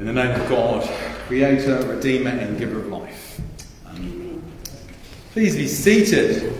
In 0.00 0.06
the 0.06 0.14
name 0.14 0.40
of 0.40 0.48
God, 0.48 0.88
Creator, 1.26 1.86
Redeemer, 1.86 2.30
and 2.30 2.58
Giver 2.58 2.78
of 2.78 2.86
life. 2.86 3.38
Please 5.32 5.54
be 5.54 5.66
seated. 5.68 6.58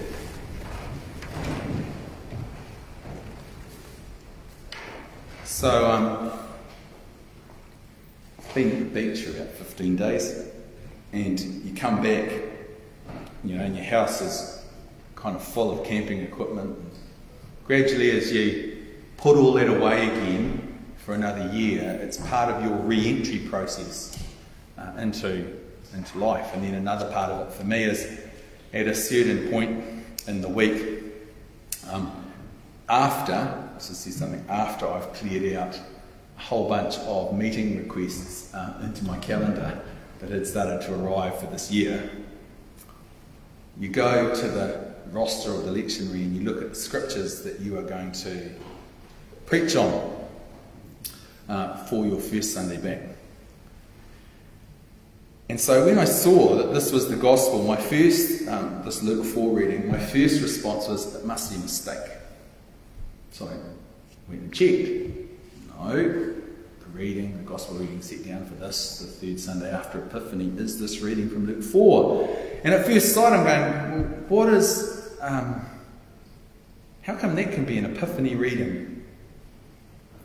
So, 5.45 5.91
um, 5.91 6.33
I've 8.39 8.55
been 8.55 8.73
at 8.73 8.79
the 8.79 8.85
beach 8.85 9.23
for 9.23 9.31
about 9.31 9.55
15 9.55 9.97
days, 9.97 10.45
and 11.15 11.41
you 11.41 11.75
come 11.75 12.03
back, 12.03 12.31
you 13.43 13.57
know, 13.57 13.65
and 13.65 13.75
your 13.75 13.87
house 13.87 14.21
is 14.21 14.67
kind 15.17 15.35
of 15.35 15.43
full 15.43 15.81
of 15.81 15.87
camping 15.87 16.21
equipment. 16.21 16.79
Gradually, 17.65 18.11
as 18.11 18.31
you 18.31 18.85
put 19.17 19.39
all 19.39 19.55
that 19.55 19.71
away 19.71 20.09
again, 20.09 20.70
for 21.05 21.15
another 21.15 21.49
year, 21.53 21.99
it's 22.03 22.19
part 22.29 22.55
of 22.55 22.63
your 22.63 22.77
re 22.77 23.09
entry 23.09 23.39
process 23.39 24.23
uh, 24.79 24.93
into, 24.99 25.59
into 25.95 26.19
life. 26.19 26.51
And 26.55 26.63
then 26.63 26.75
another 26.75 27.11
part 27.11 27.31
of 27.31 27.49
it 27.49 27.53
for 27.53 27.65
me 27.65 27.85
is 27.85 28.21
at 28.73 28.87
a 28.87 28.95
certain 28.95 29.51
point 29.51 29.85
in 30.27 30.41
the 30.41 30.49
week, 30.49 31.03
um, 31.91 32.13
after, 32.89 33.69
so 33.79 33.95
see 33.95 34.11
something, 34.11 34.45
after 34.49 34.87
I've 34.87 35.13
cleared 35.15 35.57
out 35.57 35.75
a 36.37 36.41
whole 36.41 36.69
bunch 36.69 36.97
of 36.99 37.37
meeting 37.37 37.79
requests 37.79 38.53
uh, 38.55 38.81
into 38.83 39.05
my 39.05 39.19
calendar 39.19 39.81
that 40.21 40.31
had 40.31 40.47
started 40.47 40.83
to 40.83 40.95
arrive 40.95 41.39
for 41.39 41.47
this 41.47 41.71
year, 41.71 42.11
you 43.79 43.89
go 43.89 44.35
to 44.35 44.49
the 44.49 44.91
roster 45.13 45.53
of 45.53 45.65
the 45.65 45.73
lectionary 45.73 46.23
and 46.23 46.37
you 46.37 46.43
look 46.43 46.63
at 46.63 46.69
the 46.69 46.75
scriptures 46.75 47.43
that 47.43 47.59
you 47.61 47.79
are 47.79 47.83
going 47.83 48.13
to 48.13 48.51
preach 49.47 49.75
on 49.75 50.21
uh, 51.51 51.77
for 51.77 52.07
your 52.07 52.21
first 52.21 52.55
Sunday 52.55 52.77
back. 52.77 53.17
And 55.49 55.61
so 55.61 55.85
when 55.85 55.99
I 55.99 56.05
saw 56.05 56.55
that 56.55 56.73
this 56.73 56.93
was 56.93 57.09
the 57.09 57.17
gospel, 57.17 57.65
my 57.65 57.75
first, 57.75 58.47
um, 58.47 58.83
this 58.85 59.03
Luke 59.03 59.27
4 59.27 59.51
reading, 59.51 59.91
my 59.91 59.99
first 59.99 60.41
response 60.41 60.87
was, 60.87 61.17
it 61.17 61.27
must 61.27 61.51
be 61.51 61.57
a 61.57 61.59
mistake. 61.59 62.09
So 63.33 63.47
I 63.47 63.55
went 64.29 64.43
and 64.43 64.55
checked. 64.55 65.17
No, 65.77 65.93
the 65.93 66.87
reading, 66.93 67.37
the 67.39 67.43
gospel 67.43 67.79
reading 67.79 68.01
set 68.01 68.25
down 68.25 68.47
for 68.47 68.55
this, 68.55 69.01
the 69.01 69.07
third 69.09 69.41
Sunday 69.41 69.73
after 69.73 69.99
Epiphany, 69.99 70.53
is 70.57 70.79
this 70.79 71.01
reading 71.01 71.29
from 71.29 71.49
Luke 71.49 71.65
4. 71.65 72.61
And 72.63 72.73
at 72.73 72.87
first 72.87 73.13
sight, 73.13 73.33
I'm 73.33 73.45
going, 73.45 74.29
well, 74.29 74.45
what 74.45 74.55
is, 74.55 75.17
um, 75.21 75.67
how 77.03 77.17
come 77.17 77.35
that 77.35 77.51
can 77.51 77.65
be 77.65 77.77
an 77.77 77.87
Epiphany 77.87 78.37
reading? 78.37 79.00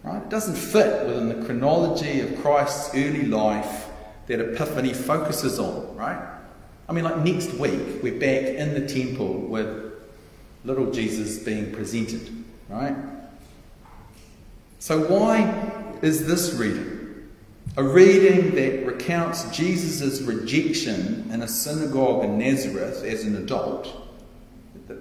Right? 0.05 0.21
It 0.21 0.29
doesn't 0.29 0.55
fit 0.55 1.07
within 1.07 1.29
the 1.29 1.45
chronology 1.45 2.21
of 2.21 2.39
Christ's 2.41 2.93
early 2.93 3.25
life 3.25 3.87
that 4.27 4.39
Epiphany 4.39 4.93
focuses 4.93 5.57
on, 5.57 5.95
right? 5.95 6.21
I 6.87 6.93
mean, 6.93 7.03
like 7.03 7.17
next 7.17 7.53
week, 7.53 8.03
we're 8.03 8.19
back 8.19 8.43
in 8.55 8.75
the 8.75 8.87
temple 8.87 9.33
with 9.33 9.93
little 10.63 10.91
Jesus 10.91 11.39
being 11.39 11.71
presented, 11.71 12.43
right? 12.69 12.95
So, 14.77 15.07
why 15.07 15.81
is 16.03 16.27
this 16.27 16.53
reading? 16.53 17.27
A 17.77 17.83
reading 17.83 18.53
that 18.53 18.85
recounts 18.85 19.49
Jesus' 19.55 20.21
rejection 20.21 21.27
in 21.31 21.41
a 21.41 21.47
synagogue 21.47 22.23
in 22.23 22.37
Nazareth 22.37 23.03
as 23.03 23.23
an 23.23 23.37
adult, 23.37 23.87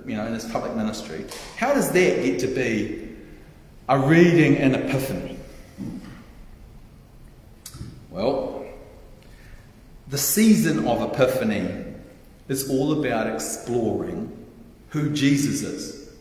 you 0.07 0.17
know, 0.17 0.27
in 0.27 0.33
his 0.33 0.47
public 0.47 0.75
ministry. 0.75 1.27
How 1.59 1.75
does 1.75 1.91
that 1.93 2.23
get 2.23 2.41
to 2.41 2.47
be 2.47 3.04
a 3.89 3.99
reading 3.99 4.57
in 4.57 4.75
Epiphany? 4.75 5.39
Well, 8.11 8.65
the 10.09 10.19
season 10.19 10.87
of 10.87 11.13
Epiphany 11.13 11.85
is 12.49 12.71
all 12.71 12.99
about 13.01 13.27
exploring 13.27 14.47
who 14.91 15.11
Jesus 15.11 15.63
is. 15.63 16.13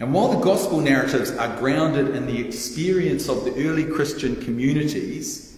And 0.00 0.12
while 0.12 0.32
the 0.32 0.40
gospel 0.40 0.80
narratives 0.80 1.30
are 1.30 1.56
grounded 1.58 2.16
in 2.16 2.26
the 2.26 2.40
experience 2.40 3.28
of 3.28 3.44
the 3.44 3.54
early 3.68 3.84
Christian 3.84 4.34
communities, 4.42 5.56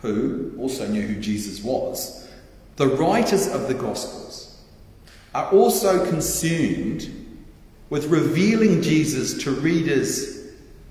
who 0.00 0.54
also 0.58 0.86
knew 0.86 1.02
who 1.02 1.20
Jesus 1.20 1.62
was, 1.62 2.26
the 2.76 2.86
writers 2.86 3.48
of 3.48 3.68
the 3.68 3.74
Gospels 3.74 4.62
are 5.34 5.50
also 5.50 6.08
concerned 6.08 7.25
with 7.88 8.06
revealing 8.06 8.82
Jesus 8.82 9.42
to 9.44 9.50
readers 9.50 10.44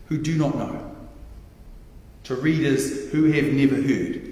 who 0.08 0.18
do 0.18 0.38
not 0.38 0.56
know, 0.56 0.96
to 2.24 2.36
readers 2.36 3.12
who 3.12 3.32
have 3.32 3.46
never 3.46 3.76
heard. 3.76 4.32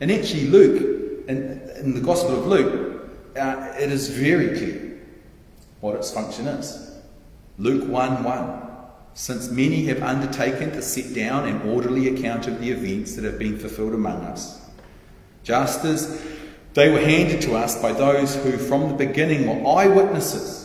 And 0.00 0.10
actually, 0.10 0.46
Luke, 0.46 1.26
in, 1.28 1.60
in 1.78 1.94
the 1.94 2.00
Gospel 2.00 2.36
of 2.38 2.46
Luke, 2.46 3.10
uh, 3.36 3.72
it 3.78 3.90
is 3.90 4.08
very 4.08 4.56
clear 4.56 5.00
what 5.80 5.96
its 5.96 6.10
function 6.10 6.46
is. 6.46 6.92
Luke 7.58 7.88
1 7.88 8.24
1. 8.24 8.60
Since 9.16 9.50
many 9.50 9.84
have 9.84 10.02
undertaken 10.02 10.72
to 10.72 10.82
set 10.82 11.14
down 11.14 11.46
an 11.46 11.62
orderly 11.68 12.08
account 12.08 12.48
of 12.48 12.60
the 12.60 12.70
events 12.70 13.14
that 13.14 13.24
have 13.24 13.38
been 13.38 13.56
fulfilled 13.56 13.94
among 13.94 14.22
us, 14.22 14.60
just 15.44 15.84
as 15.84 16.20
they 16.72 16.90
were 16.90 16.98
handed 16.98 17.40
to 17.42 17.54
us 17.54 17.80
by 17.80 17.92
those 17.92 18.34
who 18.34 18.58
from 18.58 18.88
the 18.88 18.94
beginning 18.94 19.46
were 19.46 19.78
eyewitnesses 19.78 20.63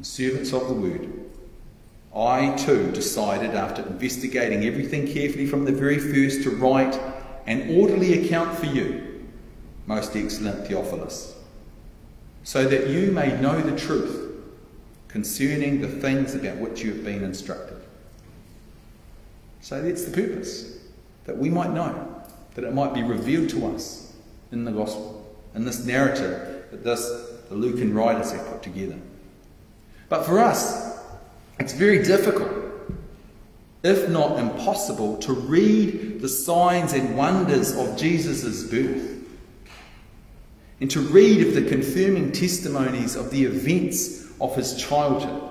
and 0.00 0.06
servants 0.06 0.54
of 0.54 0.66
the 0.66 0.72
word, 0.72 1.10
I 2.16 2.56
too 2.56 2.90
decided, 2.90 3.50
after 3.50 3.82
investigating 3.82 4.64
everything 4.64 5.06
carefully 5.06 5.46
from 5.46 5.66
the 5.66 5.72
very 5.72 5.98
first, 5.98 6.42
to 6.44 6.50
write 6.56 6.98
an 7.46 7.78
orderly 7.78 8.24
account 8.24 8.58
for 8.58 8.64
you, 8.64 9.28
most 9.84 10.16
excellent 10.16 10.66
Theophilus, 10.66 11.34
so 12.44 12.66
that 12.66 12.88
you 12.88 13.12
may 13.12 13.38
know 13.42 13.60
the 13.60 13.78
truth 13.78 14.40
concerning 15.08 15.82
the 15.82 15.88
things 15.88 16.34
about 16.34 16.56
which 16.56 16.80
you 16.80 16.94
have 16.94 17.04
been 17.04 17.22
instructed. 17.22 17.76
So 19.60 19.82
that's 19.82 20.06
the 20.06 20.12
purpose, 20.12 20.78
that 21.26 21.36
we 21.36 21.50
might 21.50 21.72
know, 21.72 22.24
that 22.54 22.64
it 22.64 22.72
might 22.72 22.94
be 22.94 23.02
revealed 23.02 23.50
to 23.50 23.66
us 23.66 24.14
in 24.50 24.64
the 24.64 24.72
gospel, 24.72 25.30
in 25.54 25.66
this 25.66 25.84
narrative 25.84 26.68
that 26.70 26.84
this, 26.84 27.06
the 27.50 27.54
Lucan 27.54 27.92
writers 27.92 28.32
have 28.32 28.46
put 28.46 28.62
together. 28.62 28.96
But 30.10 30.26
for 30.26 30.40
us, 30.40 30.98
it's 31.60 31.72
very 31.72 32.02
difficult, 32.02 32.50
if 33.84 34.10
not 34.10 34.40
impossible, 34.40 35.16
to 35.18 35.32
read 35.32 36.20
the 36.20 36.28
signs 36.28 36.92
and 36.92 37.16
wonders 37.16 37.76
of 37.76 37.96
Jesus' 37.96 38.64
birth 38.64 39.24
and 40.80 40.90
to 40.90 41.00
read 41.00 41.46
of 41.46 41.54
the 41.54 41.62
confirming 41.62 42.32
testimonies 42.32 43.14
of 43.14 43.30
the 43.30 43.44
events 43.44 44.26
of 44.40 44.56
his 44.56 44.74
childhood 44.76 45.48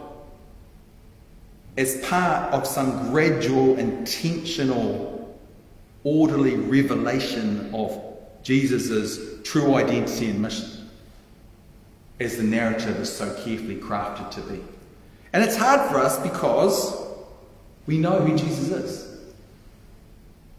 as 1.77 2.03
part 2.05 2.51
of 2.53 2.67
some 2.67 3.11
gradual, 3.11 3.79
intentional, 3.79 5.39
orderly 6.03 6.55
revelation 6.55 7.73
of 7.73 7.97
Jesus' 8.43 9.41
true 9.43 9.75
identity 9.75 10.31
and 10.31 10.41
mission 10.41 10.78
as 12.19 12.37
the 12.37 12.43
narrative 12.43 12.97
is 12.97 13.11
so 13.11 13.33
carefully 13.43 13.77
crafted 13.77 14.29
to 14.31 14.41
be. 14.41 14.61
And 15.31 15.43
it's 15.43 15.55
hard 15.55 15.89
for 15.89 15.99
us 15.99 16.19
because 16.19 16.95
we 17.85 17.97
know 17.97 18.19
who 18.19 18.37
Jesus 18.37 18.69
is. 18.69 19.19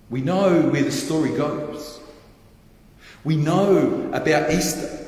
We 0.08 0.20
know 0.20 0.62
where 0.70 0.82
the 0.82 0.92
story 0.92 1.30
goes. 1.30 2.00
We 3.24 3.36
know 3.36 4.10
about 4.12 4.50
Easter 4.50 4.98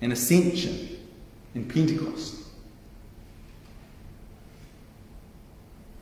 and 0.00 0.12
Ascension 0.12 0.98
and 1.54 1.68
Pentecost. 1.72 2.36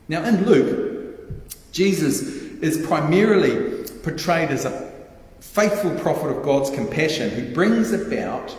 Now, 0.07 0.23
in 0.25 0.43
Luke, 0.45 1.29
Jesus 1.71 2.23
is 2.61 2.85
primarily 2.85 3.83
portrayed 4.01 4.49
as 4.49 4.65
a 4.65 4.91
faithful 5.39 5.91
prophet 5.99 6.29
of 6.29 6.43
God's 6.43 6.71
compassion 6.71 7.29
who 7.29 7.53
brings 7.53 7.91
about 7.91 8.55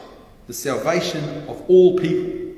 the 0.51 0.55
salvation 0.55 1.49
of 1.49 1.63
all 1.69 1.97
people. 1.97 2.53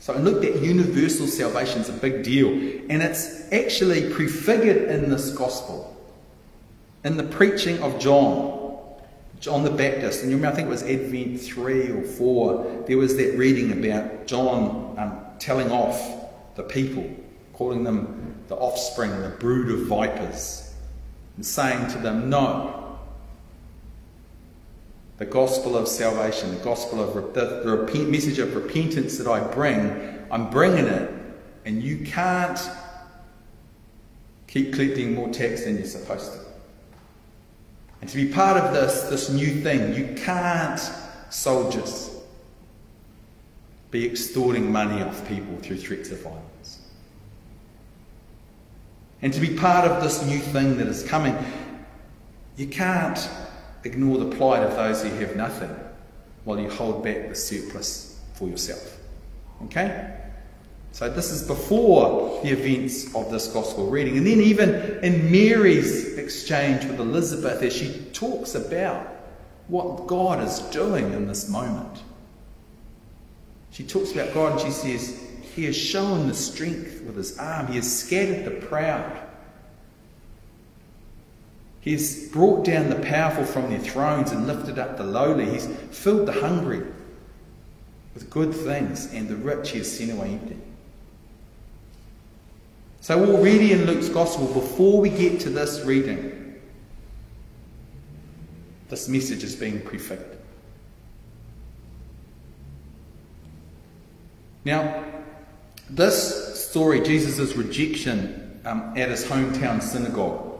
So 0.00 0.12
Luke, 0.14 0.42
that 0.42 0.60
universal 0.60 1.28
salvation 1.28 1.80
is 1.80 1.88
a 1.88 1.92
big 1.92 2.24
deal. 2.24 2.48
And 2.90 3.00
it's 3.00 3.44
actually 3.52 4.12
prefigured 4.12 4.90
in 4.90 5.08
this 5.08 5.30
gospel, 5.30 5.96
in 7.04 7.16
the 7.16 7.22
preaching 7.22 7.80
of 7.80 8.00
John, 8.00 8.76
John 9.38 9.62
the 9.62 9.70
Baptist. 9.70 10.22
And 10.22 10.32
you 10.32 10.36
remember, 10.36 10.52
I 10.52 10.56
think 10.56 10.66
it 10.66 10.70
was 10.70 10.82
Advent 10.82 11.40
3 11.40 11.90
or 11.92 12.02
4, 12.02 12.84
there 12.88 12.98
was 12.98 13.16
that 13.18 13.38
reading 13.38 13.70
about 13.70 14.26
John 14.26 14.96
um, 14.98 15.16
telling 15.38 15.70
off 15.70 15.96
the 16.56 16.64
people, 16.64 17.08
calling 17.52 17.84
them 17.84 18.34
the 18.48 18.56
offspring, 18.56 19.12
the 19.22 19.28
brood 19.28 19.70
of 19.70 19.86
vipers, 19.86 20.74
and 21.36 21.46
saying 21.46 21.86
to 21.92 21.98
them, 21.98 22.28
No, 22.28 22.83
the 25.18 25.24
gospel 25.24 25.76
of 25.76 25.86
salvation, 25.86 26.54
the 26.54 26.64
gospel 26.64 27.00
of 27.00 27.34
the, 27.34 27.62
the 27.64 28.04
message 28.04 28.38
of 28.38 28.54
repentance 28.54 29.18
that 29.18 29.28
I 29.28 29.40
bring, 29.40 30.26
I'm 30.30 30.50
bringing 30.50 30.86
it, 30.86 31.10
and 31.64 31.82
you 31.82 32.04
can't 32.04 32.58
keep 34.48 34.72
collecting 34.72 35.14
more 35.14 35.28
tax 35.28 35.64
than 35.64 35.76
you're 35.76 35.86
supposed 35.86 36.32
to. 36.32 36.38
And 38.00 38.10
to 38.10 38.16
be 38.16 38.26
part 38.26 38.56
of 38.56 38.74
this, 38.74 39.02
this 39.02 39.30
new 39.30 39.60
thing, 39.62 39.94
you 39.94 40.14
can't, 40.14 40.80
soldiers, 41.30 42.10
be 43.90 44.04
extorting 44.04 44.70
money 44.70 45.02
off 45.02 45.26
people 45.28 45.56
through 45.58 45.78
threats 45.78 46.10
of 46.10 46.22
violence. 46.22 46.80
And 49.22 49.32
to 49.32 49.40
be 49.40 49.56
part 49.56 49.88
of 49.88 50.02
this 50.02 50.26
new 50.26 50.40
thing 50.40 50.76
that 50.78 50.88
is 50.88 51.04
coming, 51.04 51.36
you 52.56 52.66
can't 52.66 53.28
ignore 53.84 54.18
the 54.18 54.36
plight 54.36 54.62
of 54.62 54.74
those 54.74 55.02
who 55.02 55.10
have 55.10 55.36
nothing 55.36 55.74
while 56.44 56.58
you 56.58 56.68
hold 56.70 57.04
back 57.04 57.28
the 57.28 57.34
surplus 57.34 58.20
for 58.34 58.48
yourself. 58.48 58.98
Okay? 59.64 60.14
So 60.92 61.08
this 61.08 61.30
is 61.30 61.46
before 61.46 62.40
the 62.42 62.50
events 62.50 63.14
of 63.14 63.30
this 63.30 63.48
gospel 63.48 63.88
reading. 63.88 64.16
And 64.16 64.26
then 64.26 64.40
even 64.40 64.74
in 65.02 65.30
Mary's 65.30 66.16
exchange 66.16 66.84
with 66.84 67.00
Elizabeth 67.00 67.62
as 67.62 67.74
she 67.74 68.00
talks 68.12 68.54
about 68.54 69.06
what 69.68 70.06
God 70.06 70.42
is 70.42 70.60
doing 70.70 71.12
in 71.12 71.26
this 71.26 71.48
moment. 71.48 72.02
She 73.70 73.82
talks 73.82 74.12
about 74.12 74.32
God 74.34 74.52
and 74.52 74.60
she 74.60 74.70
says, 74.70 75.20
He 75.54 75.64
has 75.64 75.76
shown 75.76 76.28
the 76.28 76.34
strength 76.34 77.02
with 77.02 77.16
his 77.16 77.38
arm. 77.38 77.66
He 77.66 77.74
has 77.76 78.00
scattered 78.00 78.44
the 78.44 78.66
proud. 78.66 79.20
He 81.84 81.92
has 81.92 82.28
brought 82.32 82.64
down 82.64 82.88
the 82.88 82.96
powerful 82.96 83.44
from 83.44 83.68
their 83.68 83.78
thrones 83.78 84.32
and 84.32 84.46
lifted 84.46 84.78
up 84.78 84.96
the 84.96 85.04
lowly. 85.04 85.44
He's 85.50 85.66
filled 85.66 86.26
the 86.26 86.32
hungry 86.32 86.82
with 88.14 88.30
good 88.30 88.54
things, 88.54 89.12
and 89.12 89.28
the 89.28 89.36
rich 89.36 89.72
he 89.72 89.78
has 89.78 89.98
sent 89.98 90.10
away 90.10 90.30
empty. 90.30 90.56
So, 93.02 93.22
already 93.22 93.72
in 93.72 93.84
Luke's 93.84 94.08
Gospel, 94.08 94.46
before 94.46 94.98
we 94.98 95.10
get 95.10 95.40
to 95.40 95.50
this 95.50 95.82
reading, 95.82 96.58
this 98.88 99.06
message 99.06 99.44
is 99.44 99.54
being 99.54 99.82
prefigured. 99.82 100.38
Now, 104.64 105.04
this 105.90 106.66
story, 106.66 107.02
Jesus' 107.02 107.54
rejection 107.56 108.58
um, 108.64 108.94
at 108.96 109.10
his 109.10 109.26
hometown 109.26 109.82
synagogue, 109.82 110.53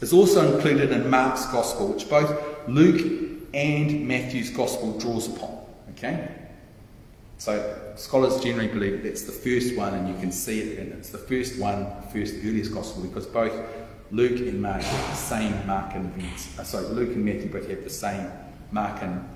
is 0.00 0.12
also 0.12 0.54
included 0.54 0.92
in 0.92 1.08
Mark's 1.08 1.46
Gospel, 1.46 1.88
which 1.88 2.08
both 2.08 2.30
Luke 2.68 3.00
and 3.54 4.06
Matthew's 4.06 4.50
Gospel 4.50 4.98
draws 4.98 5.28
upon. 5.28 5.58
Okay? 5.92 6.28
So 7.38 7.78
scholars 7.96 8.40
generally 8.42 8.68
believe 8.68 8.92
that 8.92 9.08
that's 9.08 9.22
the 9.22 9.32
first 9.32 9.76
one, 9.76 9.94
and 9.94 10.08
you 10.08 10.14
can 10.20 10.32
see 10.32 10.60
it, 10.60 10.78
and 10.78 10.92
it's 10.92 11.10
the 11.10 11.18
first 11.18 11.58
one, 11.58 11.86
first 12.12 12.34
earliest 12.36 12.72
gospel, 12.72 13.02
because 13.02 13.26
both 13.26 13.52
Luke 14.10 14.40
and 14.40 14.60
Mark 14.62 14.82
have 14.82 15.10
the 15.10 15.16
same 15.16 15.52
Markan 15.64 16.06
events. 16.16 16.58
Uh, 16.58 16.64
sorry, 16.64 16.86
Luke 16.86 17.10
and 17.10 17.24
Matthew 17.24 17.50
both 17.50 17.68
have 17.68 17.84
the 17.84 17.90
same 17.90 18.30
Markan 18.72 19.26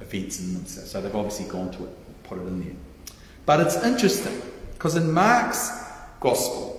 events 0.00 0.40
in 0.40 0.54
them, 0.54 0.66
so 0.66 1.00
they've 1.00 1.14
obviously 1.14 1.46
gone 1.46 1.70
to 1.72 1.84
it, 1.84 2.24
put 2.24 2.38
it 2.38 2.42
in 2.42 2.60
there. 2.62 2.76
But 3.44 3.60
it's 3.60 3.82
interesting 3.82 4.40
because 4.74 4.94
in 4.94 5.10
Mark's 5.10 5.70
gospel, 6.20 6.74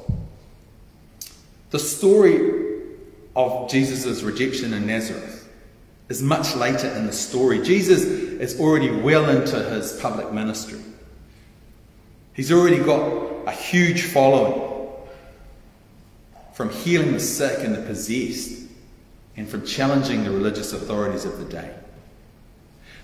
the 1.72 1.80
story 1.80 2.59
of 3.36 3.70
Jesus' 3.70 4.22
rejection 4.22 4.74
in 4.74 4.88
Nazareth 4.88 5.48
is 6.10 6.22
much 6.22 6.56
later 6.56 6.88
in 6.88 7.06
the 7.06 7.14
story. 7.14 7.62
Jesus 7.62 8.04
is 8.04 8.60
already 8.60 8.90
well 8.90 9.30
into 9.30 9.62
his 9.70 9.94
public 10.02 10.32
ministry. 10.32 10.80
He's 12.34 12.52
already 12.52 12.80
got 12.80 13.48
a 13.48 13.52
huge 13.52 14.04
following 14.04 14.78
from 16.54 16.70
healing 16.70 17.14
the 17.14 17.20
sick 17.20 17.64
and 17.64 17.76
the 17.76 17.82
possessed 17.82 18.64
and 19.38 19.48
from 19.48 19.66
challenging 19.66 20.24
the 20.24 20.32
religious 20.32 20.74
authorities 20.74 21.26
of 21.26 21.38
the 21.38 21.46
day. 21.46 21.74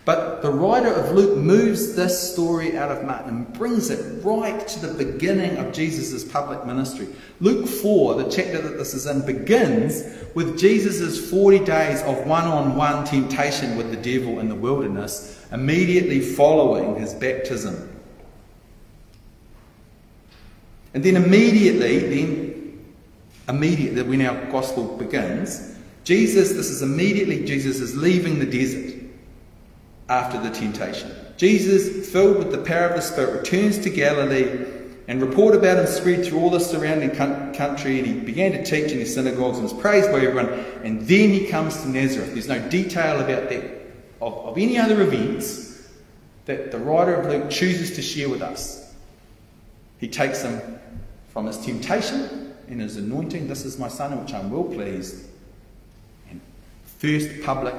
But 0.05 0.43
the 0.43 0.51
writer 0.51 0.93
of 0.93 1.15
Luke 1.15 1.35
moves 1.35 1.95
this 1.95 2.31
story 2.31 2.77
out 2.77 2.91
of 2.91 3.03
Mark 3.03 3.25
and 3.25 3.51
brings 3.53 3.89
it 3.89 4.23
right 4.23 4.65
to 4.67 4.79
the 4.85 4.93
beginning 4.93 5.57
of 5.57 5.73
Jesus' 5.73 6.23
public 6.23 6.63
ministry. 6.63 7.07
Luke 7.39 7.67
4, 7.67 8.13
the 8.13 8.29
chapter 8.29 8.61
that 8.61 8.77
this 8.77 8.93
is 8.93 9.07
in, 9.07 9.25
begins 9.25 10.03
with 10.35 10.59
Jesus' 10.59 11.27
40 11.31 11.65
days 11.65 12.03
of 12.03 12.27
one 12.27 12.43
on 12.43 12.75
one 12.75 13.03
temptation 13.03 13.75
with 13.77 13.89
the 13.89 13.97
devil 13.97 14.39
in 14.39 14.47
the 14.47 14.53
wilderness, 14.53 15.43
immediately 15.51 16.19
following 16.19 17.01
his 17.01 17.15
baptism. 17.15 17.91
And 20.93 21.03
then 21.03 21.15
immediately, 21.15 21.97
then, 21.97 22.85
immediately, 23.49 24.03
when 24.03 24.21
our 24.21 24.51
gospel 24.51 24.97
begins, 24.97 25.75
Jesus, 26.03 26.53
this 26.53 26.69
is 26.69 26.83
immediately, 26.83 27.43
Jesus 27.43 27.79
is 27.79 27.97
leaving 27.97 28.37
the 28.37 28.45
desert 28.45 28.94
after 30.09 30.39
the 30.41 30.49
temptation. 30.49 31.11
Jesus, 31.37 32.09
filled 32.11 32.37
with 32.37 32.51
the 32.51 32.59
power 32.59 32.87
of 32.87 32.95
the 32.95 33.01
Spirit, 33.01 33.39
returns 33.39 33.79
to 33.79 33.89
Galilee 33.89 34.65
and 35.07 35.21
report 35.21 35.55
about 35.55 35.77
him 35.77 35.85
spread 35.85 36.25
through 36.25 36.39
all 36.39 36.49
the 36.49 36.59
surrounding 36.59 37.11
country 37.11 37.99
and 37.99 38.07
he 38.07 38.13
began 38.13 38.51
to 38.53 38.63
teach 38.63 38.91
in 38.91 38.99
his 38.99 39.13
synagogues 39.13 39.57
and 39.57 39.63
was 39.63 39.73
praised 39.73 40.11
by 40.11 40.17
everyone. 40.17 40.49
And 40.83 41.01
then 41.01 41.29
he 41.29 41.45
comes 41.47 41.81
to 41.81 41.89
nazareth. 41.89 42.33
There's 42.33 42.47
no 42.47 42.59
detail 42.69 43.19
about 43.19 43.49
that 43.49 43.63
of, 44.21 44.33
of 44.33 44.57
any 44.57 44.77
other 44.77 45.01
events 45.01 45.89
that 46.45 46.71
the 46.71 46.79
writer 46.79 47.15
of 47.15 47.27
luke 47.27 47.49
chooses 47.51 47.95
to 47.95 48.01
share 48.01 48.29
with 48.29 48.41
us. 48.41 48.93
He 49.99 50.07
takes 50.07 50.41
him 50.41 50.79
from 51.29 51.45
his 51.45 51.57
temptation 51.57 52.55
and 52.67 52.81
his 52.81 52.97
anointing. 52.97 53.47
This 53.47 53.63
is 53.63 53.77
my 53.77 53.87
son 53.87 54.13
in 54.13 54.23
which 54.23 54.33
i'm 54.33 54.49
well 54.49 54.63
pleased. 54.63 55.27
And 56.31 56.41
first 56.97 57.29
public 57.43 57.75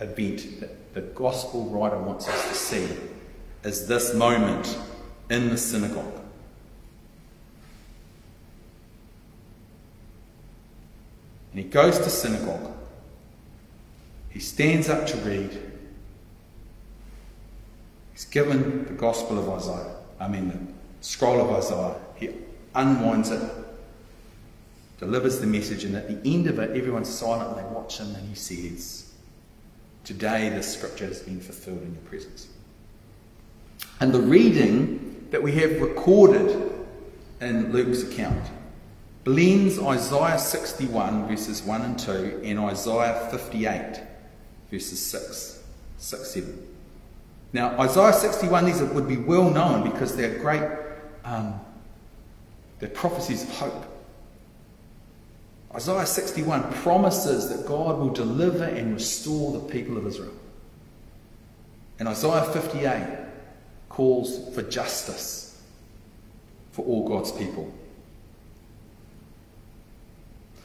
event 0.00 0.60
that 0.60 0.70
the 0.94 1.00
gospel 1.00 1.64
writer 1.66 1.98
wants 1.98 2.28
us 2.28 2.48
to 2.48 2.54
see 2.54 2.88
is 3.64 3.88
this 3.88 4.14
moment 4.14 4.78
in 5.28 5.48
the 5.48 5.58
synagogue. 5.58 6.20
And 11.52 11.62
he 11.62 11.68
goes 11.68 11.98
to 11.98 12.10
synagogue. 12.10 12.72
He 14.30 14.38
stands 14.40 14.88
up 14.88 15.06
to 15.08 15.16
read. 15.18 15.50
He's 18.12 18.24
given 18.24 18.84
the 18.84 18.92
gospel 18.92 19.38
of 19.38 19.48
Isaiah. 19.48 19.94
I 20.20 20.28
mean, 20.28 20.48
the 20.48 21.04
scroll 21.04 21.40
of 21.40 21.50
Isaiah. 21.50 21.96
He 22.16 22.30
unwinds 22.74 23.30
it, 23.30 23.42
delivers 24.98 25.40
the 25.40 25.46
message, 25.46 25.84
and 25.84 25.96
at 25.96 26.08
the 26.08 26.34
end 26.34 26.46
of 26.46 26.58
it, 26.58 26.76
everyone's 26.76 27.08
silent 27.08 27.56
and 27.56 27.58
they 27.58 27.74
watch 27.74 27.98
him, 27.98 28.14
and 28.14 28.28
he 28.28 28.34
says, 28.34 29.03
Today, 30.04 30.50
this 30.50 30.70
scripture 30.70 31.06
has 31.06 31.22
been 31.22 31.40
fulfilled 31.40 31.82
in 31.82 31.94
your 31.94 32.02
presence. 32.02 32.48
And 34.00 34.12
the 34.12 34.20
reading 34.20 35.26
that 35.30 35.42
we 35.42 35.52
have 35.52 35.80
recorded 35.80 36.72
in 37.40 37.72
Luke's 37.72 38.02
account 38.02 38.44
blends 39.24 39.78
Isaiah 39.78 40.38
61, 40.38 41.26
verses 41.26 41.62
1 41.62 41.82
and 41.82 41.98
2, 41.98 42.42
and 42.44 42.58
Isaiah 42.58 43.28
58, 43.30 44.02
verses 44.70 45.00
6, 45.00 45.62
6 45.96 46.30
7. 46.30 46.68
Now, 47.54 47.80
Isaiah 47.80 48.12
61, 48.12 48.66
these 48.66 48.82
would 48.82 49.08
be 49.08 49.16
well 49.16 49.48
known 49.48 49.90
because 49.90 50.14
they're 50.14 50.38
great, 50.38 50.62
um, 51.24 51.58
they're 52.78 52.90
prophecies 52.90 53.44
of 53.44 53.50
hope. 53.56 53.93
Isaiah 55.74 56.06
61 56.06 56.72
promises 56.72 57.48
that 57.48 57.66
God 57.66 57.98
will 57.98 58.10
deliver 58.10 58.64
and 58.64 58.94
restore 58.94 59.52
the 59.52 59.72
people 59.72 59.96
of 59.96 60.06
Israel. 60.06 60.34
And 61.98 62.08
Isaiah 62.08 62.44
58 62.44 63.26
calls 63.88 64.54
for 64.54 64.62
justice 64.62 65.60
for 66.72 66.84
all 66.84 67.08
God's 67.08 67.32
people. 67.32 67.72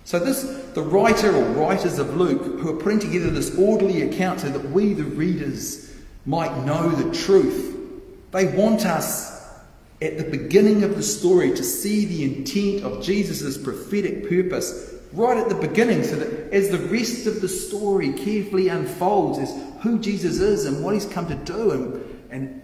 So 0.03 0.17
this 0.17 0.41
the 0.73 0.81
writer 0.81 1.35
or 1.35 1.43
writers 1.53 1.99
of 1.99 2.15
Luke 2.15 2.41
who 2.59 2.69
are 2.69 2.81
putting 2.81 2.99
together 2.99 3.29
this 3.29 3.55
orderly 3.57 4.01
account 4.03 4.39
so 4.39 4.49
that 4.49 4.71
we 4.71 4.93
the 4.93 5.03
readers 5.03 5.93
might 6.25 6.65
know 6.65 6.89
the 6.89 7.15
truth. 7.15 7.77
They 8.31 8.45
want 8.55 8.85
us 8.85 9.39
at 10.01 10.17
the 10.17 10.23
beginning 10.23 10.83
of 10.83 10.95
the 10.95 11.03
story 11.03 11.49
to 11.51 11.63
see 11.63 12.05
the 12.05 12.23
intent 12.23 12.83
of 12.83 13.03
Jesus' 13.03 13.57
prophetic 13.57 14.27
purpose 14.29 14.98
right 15.13 15.37
at 15.37 15.49
the 15.49 15.55
beginning 15.55 16.03
so 16.03 16.15
that 16.15 16.53
as 16.53 16.69
the 16.69 16.77
rest 16.77 17.25
of 17.25 17.41
the 17.41 17.49
story 17.49 18.13
carefully 18.13 18.67
unfolds 18.67 19.39
as 19.39 19.53
who 19.81 19.99
Jesus 19.99 20.39
is 20.39 20.65
and 20.65 20.83
what 20.83 20.93
he's 20.93 21.05
come 21.05 21.27
to 21.27 21.35
do 21.35 21.71
and, 21.71 22.21
and 22.29 22.61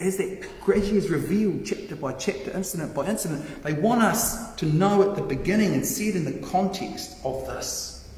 as 0.00 0.16
that 0.16 0.44
gradually 0.60 0.98
is 0.98 1.10
revealed 1.10 1.64
chapter 1.64 1.94
by 1.94 2.12
chapter, 2.14 2.50
incident 2.50 2.94
by 2.94 3.06
incident, 3.06 3.62
they 3.62 3.72
want 3.74 4.02
us 4.02 4.54
to 4.56 4.66
know 4.66 5.08
at 5.08 5.16
the 5.16 5.22
beginning 5.22 5.74
and 5.74 5.86
see 5.86 6.08
it 6.08 6.16
in 6.16 6.24
the 6.24 6.46
context 6.48 7.18
of 7.24 7.46
this 7.46 8.08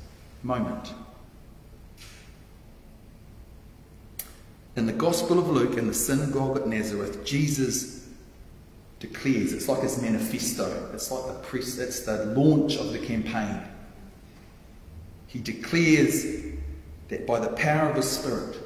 moment. 0.43 0.95
In 4.77 4.87
the 4.87 4.93
Gospel 4.93 5.39
of 5.39 5.49
Luke, 5.49 5.77
in 5.77 5.87
the 5.87 5.95
synagogue 5.95 6.57
at 6.57 6.67
Nazareth, 6.67 7.25
Jesus 7.25 8.04
declares. 9.07 9.53
It's 9.53 9.69
like 9.69 9.83
his 9.83 10.01
manifesto. 10.01 10.91
It's 10.93 11.11
like 11.11 11.27
the 11.27 11.35
press. 11.41 11.79
It's 11.79 12.01
the 12.01 12.27
launch 12.27 12.77
of 12.77 12.93
the 12.93 12.99
campaign. 12.99 13.63
He 15.27 15.41
declares 15.41 16.25
that 17.09 17.27
by 17.27 17.41
the 17.41 17.49
power 17.49 17.91
of 17.91 17.97
the 17.97 18.03
Spirit, 18.03 18.57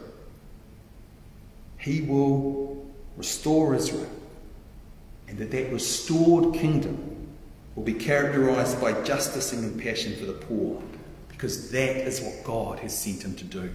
he 1.78 2.02
will 2.02 2.86
restore 3.16 3.74
Israel, 3.74 4.10
and 5.28 5.38
that 5.38 5.50
that 5.50 5.72
restored 5.72 6.54
kingdom 6.54 7.28
will 7.74 7.84
be 7.84 7.94
characterized 7.94 8.80
by 8.80 8.92
justice 9.02 9.52
and 9.52 9.62
compassion 9.62 10.14
for 10.16 10.26
the 10.26 10.32
poor, 10.32 10.82
because 11.28 11.70
that 11.70 11.96
is 11.96 12.20
what 12.20 12.44
God 12.44 12.78
has 12.80 12.96
sent 12.96 13.24
him 13.24 13.34
to 13.36 13.44
do. 13.44 13.70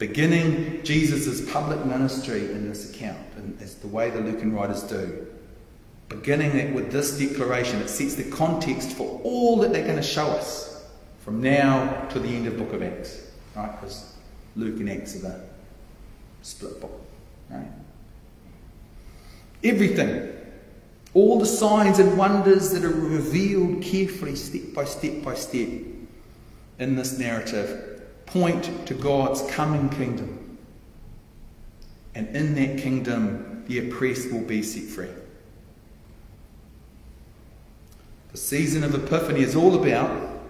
Beginning 0.00 0.82
Jesus' 0.82 1.52
public 1.52 1.84
ministry 1.84 2.50
in 2.52 2.66
this 2.66 2.90
account, 2.90 3.18
and 3.36 3.60
as 3.60 3.74
the 3.74 3.86
way 3.86 4.08
the 4.08 4.18
Lucan 4.18 4.54
writers 4.54 4.82
do, 4.82 5.26
beginning 6.08 6.56
it 6.56 6.74
with 6.74 6.90
this 6.90 7.18
declaration, 7.18 7.82
it 7.82 7.88
sets 7.90 8.14
the 8.14 8.24
context 8.30 8.92
for 8.92 9.20
all 9.24 9.58
that 9.58 9.74
they're 9.74 9.84
going 9.84 9.96
to 9.96 10.02
show 10.02 10.28
us 10.28 10.86
from 11.18 11.42
now 11.42 12.06
to 12.08 12.18
the 12.18 12.28
end 12.28 12.46
of 12.46 12.54
the 12.54 12.64
book 12.64 12.72
of 12.72 12.82
Acts. 12.82 13.30
Right? 13.54 13.78
Because 13.78 14.14
Luke 14.56 14.80
and 14.80 14.88
Acts 14.88 15.16
are 15.16 15.18
the 15.20 15.40
split 16.40 16.80
book. 16.80 16.98
Right? 17.50 17.68
Everything, 19.62 20.34
all 21.12 21.38
the 21.38 21.44
signs 21.44 21.98
and 21.98 22.16
wonders 22.16 22.70
that 22.70 22.86
are 22.86 22.88
revealed 22.88 23.82
carefully, 23.82 24.34
step 24.34 24.72
by 24.74 24.86
step 24.86 25.22
by 25.22 25.34
step, 25.34 25.68
in 26.78 26.96
this 26.96 27.18
narrative 27.18 27.99
point 28.30 28.86
to 28.86 28.94
God's 28.94 29.42
coming 29.50 29.88
kingdom. 29.90 30.58
And 32.14 32.34
in 32.34 32.54
that 32.54 32.82
kingdom, 32.82 33.64
the 33.66 33.78
oppressed 33.78 34.32
will 34.32 34.42
be 34.42 34.62
set 34.62 34.84
free. 34.84 35.08
The 38.32 38.38
season 38.38 38.84
of 38.84 38.94
Epiphany 38.94 39.40
is 39.40 39.56
all 39.56 39.74
about 39.74 40.40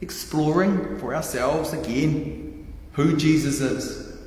exploring 0.00 0.98
for 0.98 1.14
ourselves 1.14 1.72
again 1.72 2.72
who 2.92 3.16
Jesus 3.16 3.60
is. 3.60 4.18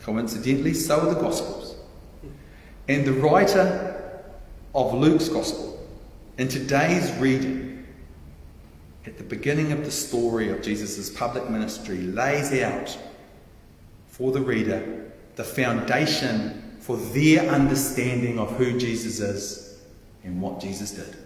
Coincidentally, 0.00 0.74
so 0.74 1.00
are 1.00 1.14
the 1.14 1.20
Gospels. 1.20 1.76
And 2.88 3.04
the 3.04 3.12
writer 3.12 4.24
of 4.74 4.94
Luke's 4.94 5.28
Gospel, 5.28 5.84
in 6.38 6.48
today's 6.48 7.10
reading, 7.16 7.75
at 9.06 9.18
the 9.18 9.24
beginning 9.24 9.72
of 9.72 9.84
the 9.84 9.90
story 9.90 10.50
of 10.50 10.62
Jesus' 10.62 11.08
public 11.10 11.48
ministry, 11.48 11.98
lays 11.98 12.52
out 12.60 12.96
for 14.08 14.32
the 14.32 14.40
reader 14.40 15.04
the 15.36 15.44
foundation 15.44 16.76
for 16.80 16.96
their 16.96 17.48
understanding 17.50 18.38
of 18.38 18.50
who 18.52 18.78
Jesus 18.78 19.20
is 19.20 19.78
and 20.24 20.40
what 20.40 20.60
Jesus 20.60 20.92
did. 20.92 21.16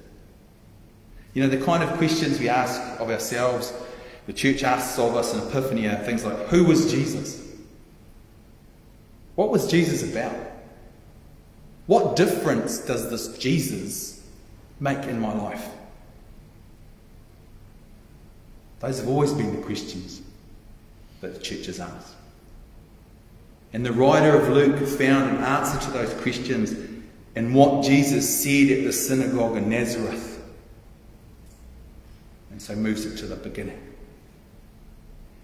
You 1.33 1.45
know, 1.45 1.49
the 1.49 1.65
kind 1.65 1.83
of 1.83 1.97
questions 1.97 2.41
we 2.41 2.49
ask 2.49 3.01
of 3.01 3.09
ourselves, 3.09 3.73
the 4.27 4.33
church 4.33 4.65
asks 4.65 4.99
of 4.99 5.17
us 5.17 5.33
in 5.33 5.49
Epiphany 5.49 5.87
are 5.87 5.97
things 6.05 6.25
like 6.25 6.37
who 6.49 6.65
was 6.65 6.91
Jesus? 6.91 7.41
What 9.37 9.51
was 9.51 9.71
Jesus 9.71 10.03
about? 10.03 10.37
What 11.87 12.17
difference 12.17 12.79
does 12.79 13.11
this 13.11 13.39
Jesus 13.39 14.23
make 14.81 15.05
in 15.05 15.21
my 15.21 15.33
life? 15.33 15.67
Those 18.81 18.99
have 18.99 19.09
always 19.09 19.33
been 19.33 19.55
the 19.55 19.63
questions 19.63 20.23
that 21.21 21.35
the 21.35 21.41
church 21.41 21.67
has 21.67 21.81
asked. 21.81 22.15
And 23.73 23.87
the 23.87 23.93
writer 23.93 24.37
of 24.37 24.49
Luke 24.49 24.79
found 24.89 25.37
an 25.37 25.45
answer 25.45 25.79
to 25.87 25.91
those 25.93 26.13
questions 26.23 26.75
in 27.37 27.55
what 27.55 27.85
Jesus 27.85 28.43
said 28.43 28.79
at 28.79 28.85
the 28.85 28.93
synagogue 28.93 29.57
in 29.57 29.69
Nazareth. 29.69 30.43
And 32.51 32.61
so 32.61 32.75
moves 32.75 33.07
it 33.07 33.17
to 33.19 33.27
the 33.27 33.37
beginning. 33.37 33.81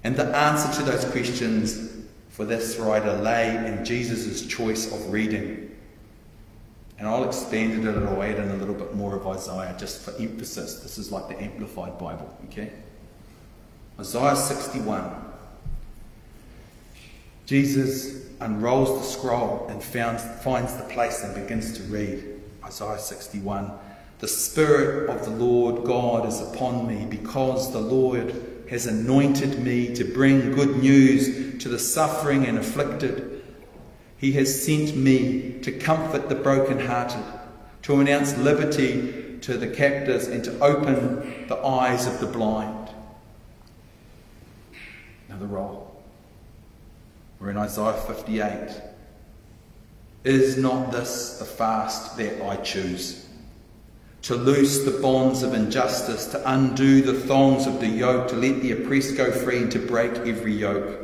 And 0.03 0.17
the 0.17 0.25
answer 0.37 0.81
to 0.81 0.91
those 0.91 1.05
questions 1.05 1.91
for 2.31 2.45
this 2.45 2.77
writer 2.79 3.13
lay 3.15 3.55
in 3.67 3.85
Jesus' 3.85 4.45
choice 4.47 4.93
of 4.93 5.13
reading. 5.13 5.77
And 6.99 7.07
I'll 7.07 7.25
expand 7.25 7.87
it 7.87 7.97
or 7.97 8.25
add 8.25 8.39
in 8.39 8.51
a 8.51 8.57
little 8.57 8.75
bit 8.75 8.95
more 8.95 9.15
of 9.15 9.27
Isaiah 9.27 9.77
just 9.79 10.03
for 10.03 10.13
emphasis. 10.21 10.81
This 10.81 10.99
is 10.99 11.13
like 11.13 11.29
the 11.29 11.41
Amplified 11.41 11.99
Bible, 11.99 12.35
okay? 12.47 12.73
Isaiah 13.99 14.37
61. 14.37 15.11
Jesus 17.47 18.27
unrolls 18.41 19.01
the 19.01 19.07
scroll 19.07 19.67
and 19.71 19.83
found, 19.83 20.21
finds 20.21 20.77
the 20.77 20.85
place 20.85 21.23
and 21.23 21.35
begins 21.35 21.73
to 21.79 21.83
read. 21.85 22.41
Isaiah 22.63 22.99
61. 22.99 23.73
The 24.19 24.29
Spirit 24.29 25.09
of 25.09 25.25
the 25.25 25.31
Lord 25.31 25.85
God 25.85 26.29
is 26.29 26.41
upon 26.43 26.87
me 26.87 27.07
because 27.09 27.73
the 27.73 27.81
Lord 27.81 28.35
has 28.69 28.87
anointed 28.87 29.61
me 29.61 29.95
to 29.95 30.05
bring 30.05 30.53
good 30.53 30.77
news 30.77 31.63
to 31.63 31.69
the 31.69 31.79
suffering 31.79 32.45
and 32.45 32.59
afflicted. 32.59 33.45
He 34.19 34.33
has 34.33 34.65
sent 34.65 34.95
me 34.95 35.61
to 35.63 35.73
comfort 35.73 36.29
the 36.29 36.35
brokenhearted, 36.35 37.25
to 37.83 38.01
announce 38.01 38.37
liberty 38.37 39.39
to 39.43 39.57
the 39.57 39.69
captives, 39.69 40.27
and 40.27 40.45
to 40.45 40.59
open 40.61 41.47
the 41.49 41.57
eyes 41.57 42.07
of 42.07 42.21
the 42.21 42.27
blind 42.27 42.87
another 45.29 45.47
role. 45.47 45.93
We're 47.39 47.51
in 47.51 47.57
Isaiah 47.57 47.93
58. 47.93 48.83
Is 50.25 50.57
not 50.57 50.91
this 50.91 51.39
the 51.39 51.45
fast 51.45 52.17
that 52.17 52.43
I 52.43 52.57
choose? 52.57 53.29
To 54.23 54.35
loose 54.35 54.85
the 54.85 54.99
bonds 55.03 55.43
of 55.43 55.55
injustice, 55.55 56.27
to 56.29 56.51
undo 56.51 57.01
the 57.03 57.15
thongs 57.15 57.67
of 57.67 57.81
the 57.81 57.87
yoke, 57.87 58.29
to 58.29 58.37
let 58.37 58.61
the 58.61 58.73
oppressed 58.73 59.17
go 59.17 59.31
free, 59.31 59.59
and 59.59 59.73
to 59.73 59.79
break 59.79 60.13
every 60.27 60.55
yoke. 60.55 61.01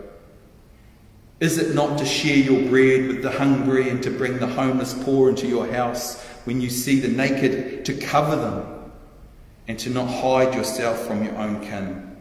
Is 1.38 1.58
it 1.58 1.74
not 1.74 1.98
to 1.98 2.04
share 2.04 2.36
your 2.36 2.68
bread 2.68 3.08
with 3.08 3.22
the 3.22 3.30
hungry 3.30 3.90
and 3.90 4.02
to 4.04 4.10
bring 4.10 4.38
the 4.38 4.46
homeless 4.46 4.94
poor 5.04 5.28
into 5.28 5.46
your 5.46 5.70
house 5.70 6.22
when 6.44 6.60
you 6.60 6.70
see 6.70 7.00
the 7.00 7.08
naked, 7.08 7.84
to 7.84 7.94
cover 7.94 8.36
them 8.36 8.92
and 9.68 9.78
to 9.80 9.90
not 9.90 10.06
hide 10.06 10.54
yourself 10.54 10.98
from 11.06 11.24
your 11.24 11.36
own 11.36 11.60
kin? 11.60 12.11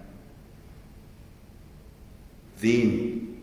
Then 2.61 3.41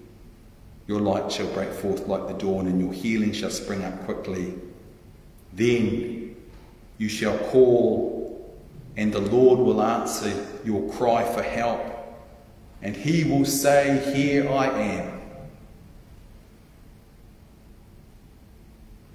your 0.87 1.01
light 1.01 1.31
shall 1.31 1.53
break 1.53 1.71
forth 1.71 2.09
like 2.09 2.27
the 2.27 2.35
dawn, 2.35 2.67
and 2.67 2.81
your 2.81 2.93
healing 2.93 3.33
shall 3.33 3.51
spring 3.51 3.85
up 3.85 4.05
quickly. 4.05 4.55
Then 5.53 6.37
you 6.97 7.09
shall 7.09 7.37
call, 7.51 8.59
and 8.97 9.13
the 9.13 9.21
Lord 9.21 9.59
will 9.59 9.83
answer 9.83 10.33
your 10.65 10.91
cry 10.93 11.25
for 11.35 11.43
help, 11.43 11.83
and 12.81 12.97
he 12.97 13.25
will 13.25 13.45
say, 13.45 14.13
Here 14.15 14.49
I 14.51 14.67
am. 14.69 15.21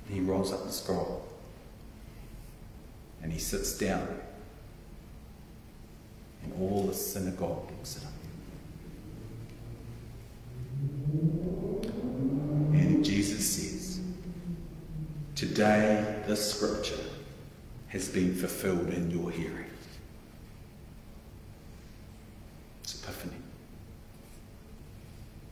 He 0.10 0.20
rolls 0.20 0.54
up 0.54 0.64
the 0.64 0.72
scroll 0.72 1.24
and 3.24 3.32
he 3.32 3.40
sits 3.40 3.78
down, 3.78 4.06
and 6.44 6.54
all 6.60 6.84
the 6.84 6.94
synagogue 6.94 7.72
looks 7.72 7.96
at 7.96 8.04
him. 8.04 8.10
And 12.74 13.06
Jesus 13.06 13.50
says, 13.50 14.02
Today 15.36 16.22
this 16.34 16.56
scripture 16.56 17.04
has 17.90 18.10
been 18.10 18.34
fulfilled 18.34 18.90
in 18.90 19.12
your 19.12 19.30
hearing. 19.30 19.73